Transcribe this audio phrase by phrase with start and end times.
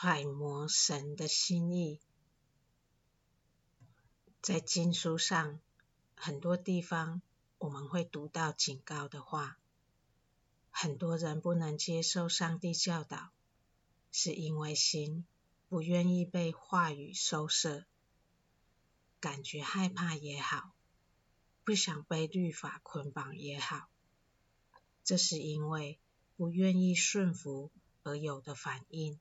[0.00, 2.00] 揣摩神的心意。
[4.40, 5.58] 在经书上，
[6.14, 7.20] 很多地方
[7.58, 9.58] 我们会读到警告的话。
[10.70, 13.32] 很多人不能接受上帝教导，
[14.12, 15.26] 是因为心
[15.68, 17.84] 不愿意被话语收摄，
[19.18, 20.76] 感觉害怕也好，
[21.64, 23.88] 不想被律法捆绑也好，
[25.02, 25.98] 这是因为
[26.36, 27.72] 不愿意顺服
[28.04, 29.18] 而有的反应，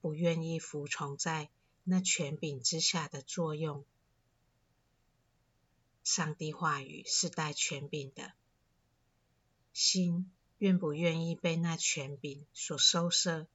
[0.00, 1.50] 不愿意服从在
[1.84, 3.84] 那权柄之下的作用。
[6.02, 8.32] 上帝话语是带权柄的，
[9.72, 13.46] 心愿不愿意被那权柄所收摄，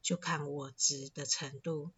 [0.00, 1.90] 就看我执的程度。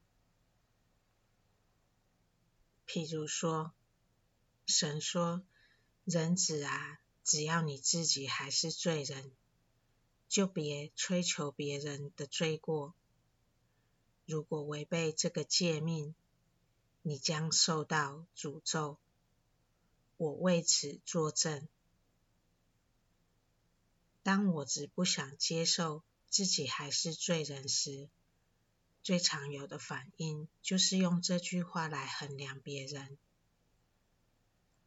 [2.87, 3.73] 譬如说，
[4.67, 5.43] 神说
[6.05, 9.33] ：“人子啊，只要你自己还是罪人，
[10.29, 12.95] 就别追求别人的罪过。
[14.27, 16.15] 如果违背这个诫命，
[17.03, 18.99] 你将受到诅咒。”
[20.19, 21.67] 我为此作证。
[24.23, 28.09] 当我只不想接受自己还是罪人时，
[29.03, 33.19] 最常有的反应就是用这句话来衡量别人。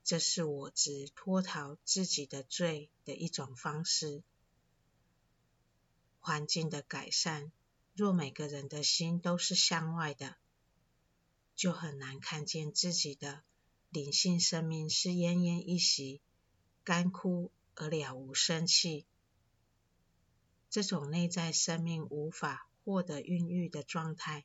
[0.05, 4.23] 这是我只脱逃自己的罪的一种方式。
[6.21, 7.51] 环境的改善，
[7.95, 10.35] 若每个人的心都是向外的，
[11.55, 13.41] 就很难看见自己的。
[13.89, 16.19] 灵性生命是奄奄一息、
[16.83, 19.05] 干枯而了无生气。
[20.69, 24.43] 这种内在生命无法获得孕育的状态，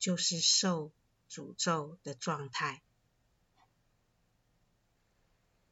[0.00, 0.90] 就是受
[1.30, 2.82] 诅咒的状态。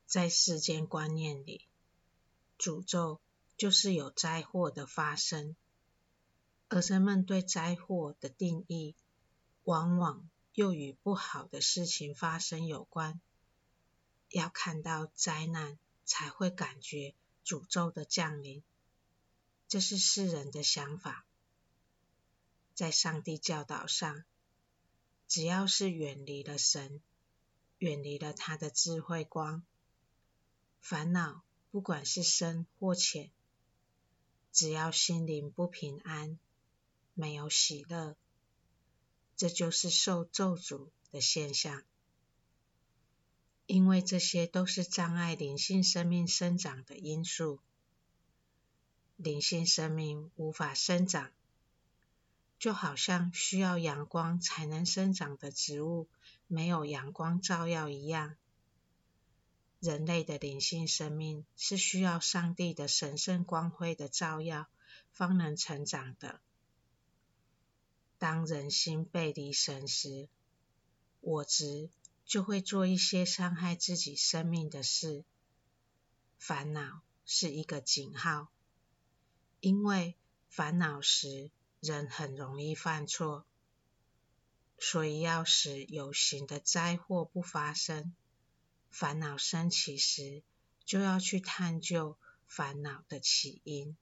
[0.06, 1.66] 在世间观念里，
[2.56, 3.20] 诅咒
[3.56, 5.56] 就是有灾祸的发生，
[6.70, 8.94] 而人们对灾祸的定义，
[9.64, 13.20] 往往，又与不好的事情发生有关，
[14.28, 18.62] 要看到灾难才会感觉诅咒的降临，
[19.66, 21.25] 这是世人的想法。
[22.75, 24.25] 在上帝教导上，
[25.26, 27.00] 只要是远离了神，
[27.78, 29.65] 远离了他的智慧光，
[30.81, 33.31] 烦恼不管是深或浅，
[34.53, 36.38] 只要心灵不平安，
[37.18, 38.16] 没有喜乐。
[39.34, 41.82] 这就是受咒诅的现象，
[43.66, 47.60] 因为这些都是障碍灵性生命生长的因素。
[49.16, 51.32] 灵性生命无法生长，
[52.60, 56.08] 就好像需要阳光才能生长的植物，
[56.46, 58.36] 没有阳光照耀一样。
[59.80, 64.68] 人类的灵性生命是需要上帝的神圣光辉的照耀，
[65.10, 66.40] 方能成长的。
[68.18, 70.28] 当人心背离神时，
[71.20, 71.88] 我执
[72.24, 75.24] 就会做一些伤害自己生命的事。
[76.36, 78.48] 烦恼是一个警号，
[79.60, 80.16] 因为
[80.48, 83.46] 烦恼时人很容易犯错，
[84.78, 88.14] 所以要使有形的灾祸不发生，
[88.90, 90.42] 烦恼升起时
[90.84, 93.96] 就要去探究烦恼的起因。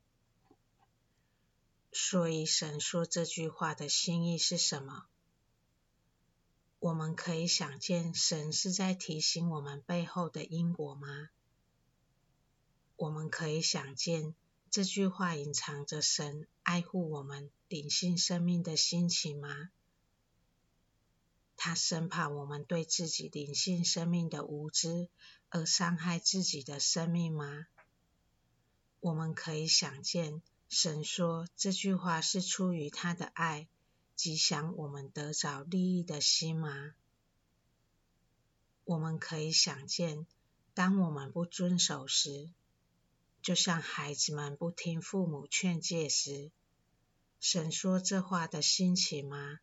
[1.98, 5.06] 所以，神说这句话的心意是什么？
[6.78, 11.30] 我们可以想见，神是在提醒我们背后的因果吗？
[12.96, 14.34] 我们可以想见，
[14.70, 19.70] 这句话隐藏着神爱护我们灵性生命的心情吗？
[21.56, 25.08] 他生怕我们对自己灵性生命的无知
[25.48, 27.66] 而伤害自己的生命吗？
[29.00, 30.42] 我们可以想见。
[30.68, 33.68] 神说这句话是出于他的爱，
[34.14, 36.94] 即想我们得着利益的心吗？
[38.84, 40.26] 我们可以想见，
[40.74, 42.50] 当我们不遵守时，
[43.42, 46.50] 就像孩子们不听父母劝诫时，
[47.40, 49.60] 神说这话的心情吗？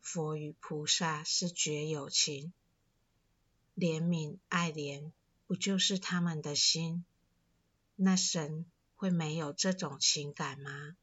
[0.00, 2.52] 佛与菩萨是绝有情，
[3.76, 5.12] 怜悯爱怜，
[5.46, 7.04] 不就是他们的心？
[7.94, 8.64] 那神，
[8.98, 10.96] 会没有这种情感吗？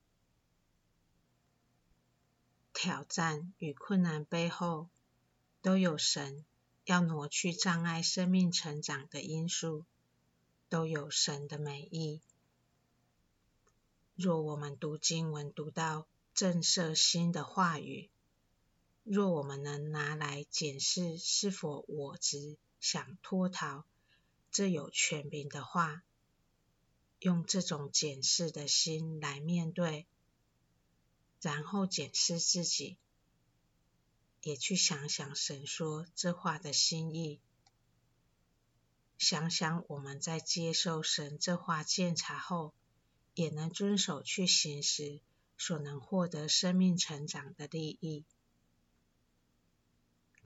[2.74, 4.90] 挑战与困难背后，
[5.62, 6.44] 都有神
[6.84, 9.86] 要挪去障碍生命成长的因素，
[10.68, 12.20] 都有神的美意。
[14.14, 18.10] 若我们读经文读到震慑心的话语，
[19.04, 23.86] 若我们能拿来检视是否我只想脱逃，
[24.52, 26.04] 这有权柄的话。
[27.26, 30.06] 用这种检视的心来面对，
[31.42, 33.00] 然后检视自己，
[34.44, 37.40] 也去想想神说这话的心意，
[39.18, 42.76] 想想我们在接受神这话鉴察后，
[43.34, 45.20] 也能遵守去行时，
[45.58, 48.24] 所能获得生命成长的利益。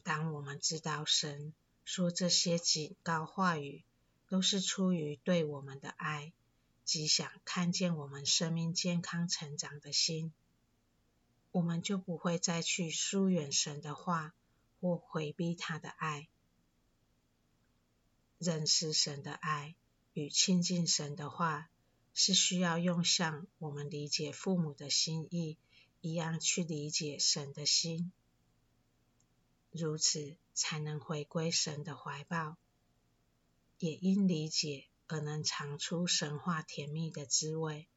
[0.02, 1.54] 当我们知道神
[1.84, 3.84] 说这些警告话语，
[4.30, 6.31] 都是出于对我们的爱，
[6.89, 10.33] 及想看见我们生命健康成长的心。
[11.51, 14.33] 我们就不会再去疏远神的话，
[14.81, 16.30] 或回避他的爱。
[18.39, 19.75] 认识神的爱
[20.13, 21.69] 与亲近神的话，
[22.15, 25.59] 是需要用像我们理解父母的心意
[26.01, 28.12] 一样去理解神的心，
[29.69, 32.57] 如此才能回归神的怀抱，
[33.77, 37.89] 也应理解而能尝出神话甜蜜的滋味。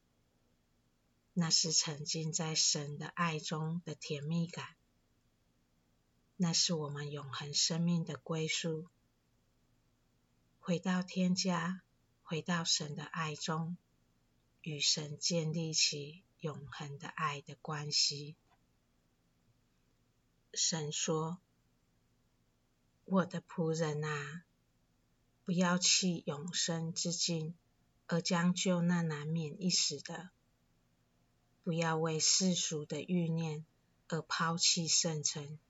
[1.35, 4.75] 那是沉浸在神的爱中的甜蜜感，
[6.37, 8.89] 那是我们永恒生命的归宿。
[10.59, 11.83] 回到天家，
[12.23, 13.77] 回到神的爱中，
[14.63, 18.37] 与神建立起永恒的爱的关系。
[20.55, 21.39] 神说
[23.05, 24.45] ：“我的仆人啊，
[25.45, 27.55] 不要弃永生之境，
[28.07, 30.31] 而将就那难免一时的。”
[31.65, 33.65] 不要为世俗的欲念
[34.09, 35.61] 而抛弃圣城，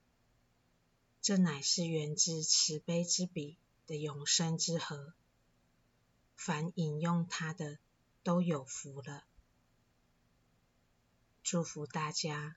[1.21, 5.13] 这乃是源自慈悲之笔的永生之河。
[6.35, 7.79] 凡引用它的，
[8.23, 9.25] 都有福了。
[11.43, 12.57] 祝福大家。